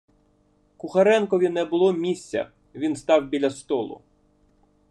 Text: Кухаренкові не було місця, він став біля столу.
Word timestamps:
Кухаренкові 0.77 1.49
не 1.49 1.65
було 1.65 1.93
місця, 1.93 2.51
він 2.75 2.95
став 2.95 3.27
біля 3.29 3.49
столу. 3.49 4.01